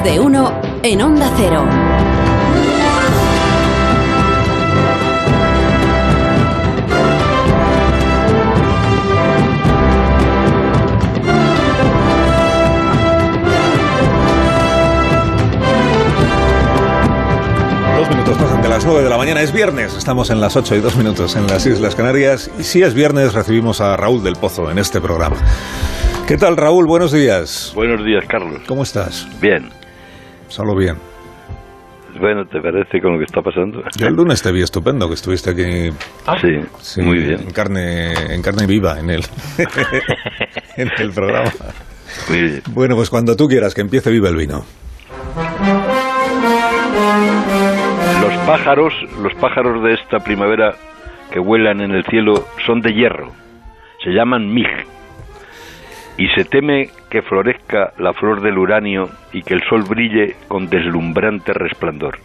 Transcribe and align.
Más 0.00 0.04
de 0.04 0.18
uno 0.18 0.58
en 0.82 1.02
Onda 1.02 1.30
Cero. 1.36 1.62
Dos 17.98 18.08
minutos 18.08 18.38
pasan 18.38 18.62
de 18.62 18.68
las 18.70 18.86
9 18.86 19.02
de 19.02 19.10
la 19.10 19.18
mañana. 19.18 19.42
Es 19.42 19.52
viernes. 19.52 19.94
Estamos 19.94 20.30
en 20.30 20.40
las 20.40 20.56
8 20.56 20.76
y 20.76 20.80
dos 20.80 20.96
minutos 20.96 21.36
en 21.36 21.46
las 21.46 21.66
Islas 21.66 21.94
Canarias. 21.94 22.50
Y 22.58 22.62
si 22.62 22.82
es 22.82 22.94
viernes, 22.94 23.34
recibimos 23.34 23.82
a 23.82 23.98
Raúl 23.98 24.22
del 24.24 24.36
Pozo 24.36 24.70
en 24.70 24.78
este 24.78 25.02
programa. 25.02 25.36
¿Qué 26.26 26.38
tal, 26.38 26.56
Raúl? 26.56 26.86
Buenos 26.86 27.12
días. 27.12 27.72
Buenos 27.74 28.02
días, 28.02 28.24
Carlos. 28.26 28.62
¿Cómo 28.66 28.82
estás? 28.82 29.28
Bien. 29.42 29.79
Solo 30.50 30.76
bien. 30.76 30.96
Bueno, 32.18 32.44
¿te 32.44 32.60
parece 32.60 33.00
con 33.00 33.12
lo 33.12 33.18
que 33.18 33.24
está 33.24 33.40
pasando? 33.40 33.82
Yo 33.96 34.08
el 34.08 34.14
lunes 34.14 34.42
te 34.42 34.50
vi 34.50 34.62
estupendo, 34.62 35.06
que 35.08 35.14
estuviste 35.14 35.50
aquí. 35.50 35.96
Sí, 36.40 36.60
sí, 36.80 37.00
muy 37.02 37.18
bien. 37.18 37.40
En 37.40 37.50
carne, 37.52 38.34
en 38.34 38.42
carne 38.42 38.66
viva, 38.66 38.98
en 38.98 39.10
el, 39.10 39.22
en 40.76 40.90
el 40.98 41.12
programa. 41.12 41.50
Muy 42.28 42.42
bien. 42.42 42.62
Bueno, 42.72 42.96
pues 42.96 43.08
cuando 43.08 43.36
tú 43.36 43.46
quieras, 43.46 43.74
que 43.74 43.80
empiece 43.80 44.10
Viva 44.10 44.28
el 44.28 44.36
Vino. 44.36 44.64
Los 48.20 48.36
pájaros, 48.44 48.92
los 49.22 49.32
pájaros 49.34 49.82
de 49.84 49.94
esta 49.94 50.18
primavera 50.18 50.74
que 51.30 51.38
vuelan 51.38 51.80
en 51.80 51.92
el 51.92 52.04
cielo 52.06 52.44
son 52.66 52.80
de 52.80 52.92
hierro. 52.92 53.32
Se 54.02 54.10
llaman 54.10 54.52
mig. 54.52 54.66
Y 56.16 56.28
se 56.28 56.44
teme 56.44 56.88
que 57.10 57.22
florezca 57.22 57.92
la 57.98 58.12
flor 58.12 58.42
del 58.42 58.58
uranio 58.58 59.08
y 59.32 59.42
que 59.42 59.54
el 59.54 59.62
sol 59.62 59.84
brille 59.88 60.34
con 60.48 60.68
deslumbrante 60.68 61.52
resplandor. 61.52 62.18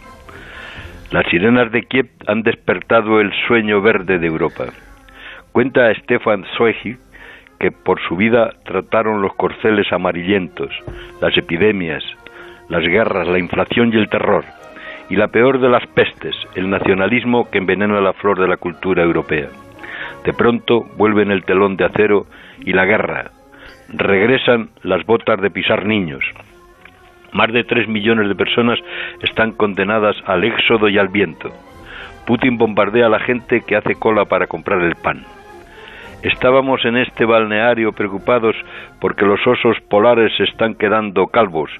Las 1.10 1.26
sirenas 1.30 1.70
de 1.72 1.82
Kiev 1.84 2.08
han 2.26 2.42
despertado 2.42 3.20
el 3.20 3.32
sueño 3.46 3.80
verde 3.80 4.18
de 4.18 4.26
Europa. 4.26 4.66
Cuenta 5.52 5.94
Stefan 5.94 6.44
Zweig 6.56 6.98
que 7.58 7.70
por 7.70 8.00
su 8.06 8.16
vida 8.16 8.52
trataron 8.64 9.22
los 9.22 9.34
corceles 9.34 9.90
amarillentos, 9.92 10.70
las 11.20 11.36
epidemias, 11.36 12.02
las 12.68 12.82
guerras, 12.82 13.28
la 13.28 13.38
inflación 13.38 13.92
y 13.92 13.96
el 13.96 14.08
terror, 14.08 14.44
y 15.08 15.16
la 15.16 15.28
peor 15.28 15.60
de 15.60 15.68
las 15.68 15.86
pestes, 15.86 16.34
el 16.54 16.68
nacionalismo 16.68 17.50
que 17.50 17.58
envenena 17.58 18.00
la 18.00 18.12
flor 18.12 18.38
de 18.38 18.48
la 18.48 18.56
cultura 18.56 19.02
europea. 19.02 19.48
De 20.24 20.32
pronto 20.32 20.84
vuelven 20.96 21.30
el 21.30 21.44
telón 21.44 21.76
de 21.76 21.84
acero 21.84 22.26
y 22.60 22.72
la 22.72 22.84
guerra. 22.84 23.30
Regresan 23.88 24.70
las 24.82 25.04
botas 25.06 25.40
de 25.40 25.50
pisar 25.50 25.86
niños. 25.86 26.24
Más 27.32 27.52
de 27.52 27.64
tres 27.64 27.88
millones 27.88 28.28
de 28.28 28.34
personas 28.34 28.78
están 29.22 29.52
condenadas 29.52 30.16
al 30.26 30.44
éxodo 30.44 30.88
y 30.88 30.98
al 30.98 31.08
viento. 31.08 31.50
Putin 32.26 32.58
bombardea 32.58 33.06
a 33.06 33.10
la 33.10 33.20
gente 33.20 33.60
que 33.60 33.76
hace 33.76 33.94
cola 33.94 34.24
para 34.24 34.46
comprar 34.46 34.82
el 34.82 34.96
pan. 34.96 35.24
Estábamos 36.22 36.84
en 36.84 36.96
este 36.96 37.24
balneario 37.24 37.92
preocupados 37.92 38.56
porque 39.00 39.24
los 39.24 39.46
osos 39.46 39.76
polares 39.88 40.32
se 40.36 40.44
están 40.44 40.74
quedando 40.74 41.28
calvos, 41.28 41.70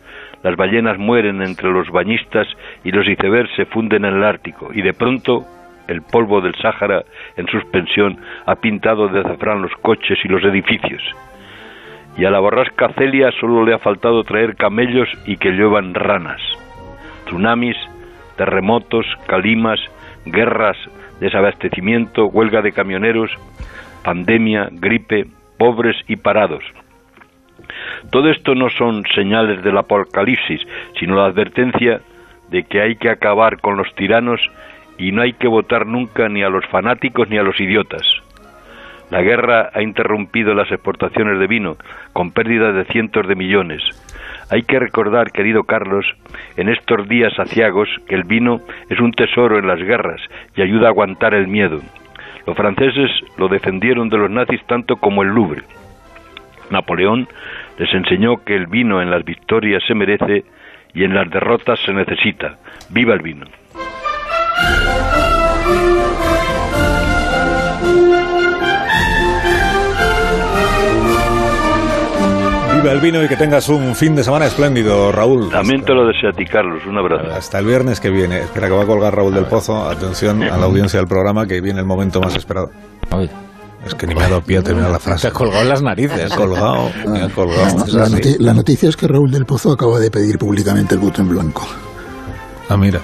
las 0.42 0.54
ballenas 0.54 0.98
mueren 0.98 1.42
entre 1.42 1.70
los 1.70 1.90
bañistas 1.90 2.46
y 2.84 2.92
los 2.92 3.08
icebergs 3.08 3.50
se 3.56 3.64
funden 3.66 4.04
en 4.04 4.14
el 4.14 4.22
Ártico, 4.22 4.70
y 4.72 4.82
de 4.82 4.92
pronto 4.92 5.44
el 5.88 6.02
polvo 6.02 6.40
del 6.40 6.54
Sáhara 6.56 7.02
en 7.36 7.48
suspensión 7.48 8.18
ha 8.44 8.54
pintado 8.54 9.08
de 9.08 9.20
azafrán 9.20 9.62
los 9.62 9.72
coches 9.82 10.18
y 10.22 10.28
los 10.28 10.44
edificios. 10.44 11.02
Y 12.16 12.24
a 12.24 12.30
la 12.30 12.40
borrasca 12.40 12.88
Celia 12.94 13.30
solo 13.40 13.64
le 13.64 13.74
ha 13.74 13.78
faltado 13.78 14.24
traer 14.24 14.56
camellos 14.56 15.08
y 15.26 15.36
que 15.36 15.50
llevan 15.50 15.94
ranas. 15.94 16.40
Tsunamis, 17.26 17.76
terremotos, 18.36 19.06
calimas, 19.26 19.80
guerras, 20.24 20.76
desabastecimiento, 21.20 22.26
huelga 22.26 22.62
de 22.62 22.72
camioneros, 22.72 23.30
pandemia, 24.02 24.68
gripe, 24.72 25.26
pobres 25.58 25.96
y 26.06 26.16
parados. 26.16 26.64
Todo 28.10 28.30
esto 28.30 28.54
no 28.54 28.70
son 28.70 29.04
señales 29.14 29.62
del 29.62 29.76
apocalipsis, 29.76 30.60
sino 30.98 31.16
la 31.16 31.26
advertencia 31.26 32.00
de 32.50 32.62
que 32.64 32.80
hay 32.80 32.96
que 32.96 33.10
acabar 33.10 33.60
con 33.60 33.76
los 33.76 33.92
tiranos 33.94 34.40
y 34.98 35.12
no 35.12 35.22
hay 35.22 35.32
que 35.32 35.48
votar 35.48 35.86
nunca 35.86 36.28
ni 36.28 36.42
a 36.42 36.48
los 36.48 36.64
fanáticos 36.66 37.28
ni 37.28 37.38
a 37.38 37.42
los 37.42 37.58
idiotas. 37.60 38.02
La 39.10 39.22
guerra 39.22 39.70
ha 39.72 39.82
interrumpido 39.82 40.54
las 40.54 40.70
exportaciones 40.70 41.38
de 41.38 41.46
vino, 41.46 41.76
con 42.12 42.32
pérdida 42.32 42.72
de 42.72 42.84
cientos 42.86 43.28
de 43.28 43.36
millones. 43.36 43.82
Hay 44.50 44.62
que 44.62 44.78
recordar, 44.78 45.30
querido 45.30 45.64
Carlos, 45.64 46.04
en 46.56 46.68
estos 46.68 47.08
días 47.08 47.38
aciagos, 47.38 47.88
que 48.08 48.16
el 48.16 48.24
vino 48.24 48.60
es 48.88 48.98
un 49.00 49.12
tesoro 49.12 49.58
en 49.58 49.66
las 49.66 49.78
guerras 49.78 50.20
y 50.56 50.62
ayuda 50.62 50.86
a 50.86 50.90
aguantar 50.90 51.34
el 51.34 51.46
miedo. 51.46 51.80
Los 52.46 52.56
franceses 52.56 53.10
lo 53.38 53.48
defendieron 53.48 54.08
de 54.08 54.18
los 54.18 54.30
nazis 54.30 54.64
tanto 54.66 54.96
como 54.96 55.22
el 55.22 55.28
Louvre. 55.28 55.62
Napoleón 56.70 57.28
les 57.78 57.92
enseñó 57.94 58.44
que 58.44 58.54
el 58.54 58.66
vino 58.66 59.02
en 59.02 59.10
las 59.10 59.24
victorias 59.24 59.82
se 59.86 59.94
merece 59.94 60.44
y 60.94 61.04
en 61.04 61.14
las 61.14 61.30
derrotas 61.30 61.78
se 61.80 61.92
necesita. 61.92 62.56
¡Viva 62.90 63.14
el 63.14 63.20
vino! 63.20 63.46
Viva 72.86 72.94
el 72.94 73.00
vino 73.00 73.20
y 73.24 73.26
que 73.26 73.34
tengas 73.34 73.68
un 73.68 73.96
fin 73.96 74.14
de 74.14 74.22
semana 74.22 74.46
espléndido, 74.46 75.10
Raúl. 75.10 75.50
También 75.50 75.82
te 75.84 75.92
lo 75.92 76.06
deseo 76.06 76.30
a 76.30 76.32
ti, 76.32 76.44
Carlos. 76.44 76.82
Un 76.86 76.96
abrazo. 76.96 77.34
Hasta 77.34 77.58
el 77.58 77.66
viernes 77.66 77.98
que 77.98 78.10
viene. 78.10 78.42
Espera 78.42 78.68
que 78.68 78.74
va 78.74 78.84
a 78.84 78.86
colgar 78.86 79.12
Raúl 79.12 79.34
del 79.34 79.46
Pozo. 79.46 79.88
Atención 79.88 80.40
a 80.44 80.56
la 80.56 80.66
audiencia 80.66 81.00
del 81.00 81.08
programa 81.08 81.48
que 81.48 81.60
viene 81.60 81.80
el 81.80 81.84
momento 81.86 82.20
más 82.20 82.36
esperado. 82.36 82.70
Es 83.84 83.92
que 83.96 84.06
ni 84.06 84.14
me 84.14 84.22
ha 84.22 84.28
dado 84.28 84.40
pie 84.40 84.58
a 84.58 84.62
terminar 84.62 84.92
la 84.92 85.00
frase. 85.00 85.22
Te 85.22 85.28
ha 85.28 85.32
colgado 85.32 85.62
en 85.62 85.68
las 85.68 85.82
narices. 85.82 86.16
Me 86.28 86.32
ha 86.32 86.36
colgado, 86.36 86.90
me 87.08 87.22
ha 87.22 87.28
colgado. 87.28 87.86
La, 87.88 88.06
noti- 88.06 88.36
la 88.38 88.54
noticia 88.54 88.88
es 88.88 88.96
que 88.96 89.08
Raúl 89.08 89.32
del 89.32 89.46
Pozo 89.46 89.72
acaba 89.72 89.98
de 89.98 90.08
pedir 90.12 90.38
públicamente 90.38 90.94
el 90.94 91.00
voto 91.00 91.22
en 91.22 91.28
blanco. 91.28 91.66
Ah, 92.68 92.76
mira. 92.76 93.00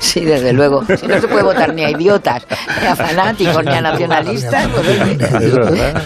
Sí, 0.00 0.24
desde 0.24 0.52
luego. 0.52 0.82
Si 0.96 1.06
no 1.06 1.20
se 1.20 1.28
puede 1.28 1.44
votar 1.44 1.72
ni 1.72 1.84
a 1.84 1.90
idiotas, 1.90 2.44
ni 2.80 2.86
a 2.88 2.96
fanáticos, 2.96 3.64
ni 3.64 3.72
a 3.72 3.80
nacionalistas, 3.82 4.66
pues 4.68 4.88
oye. 4.88 5.12
Es 5.46 5.54
verdad. 5.54 6.02